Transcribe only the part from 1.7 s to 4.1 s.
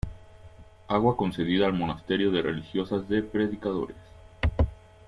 monasterio de religiosas de predicadores.